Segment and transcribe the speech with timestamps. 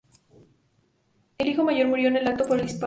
[1.37, 2.79] El hijo mayor murió en el acto por el disparo.